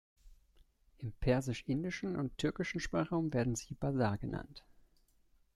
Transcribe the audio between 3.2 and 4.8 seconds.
werden sie Basar genannt.